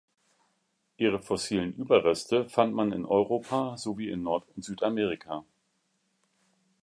[0.97, 5.45] Ihre fossilen Überreste fand man in Europa sowie in Nord- und Südamerika.